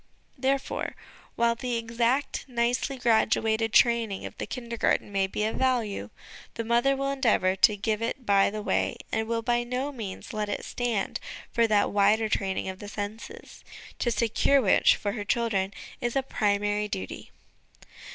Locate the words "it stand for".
10.59-11.67